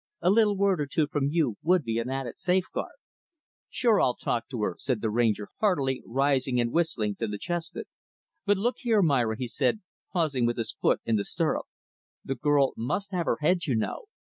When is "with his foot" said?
10.47-11.01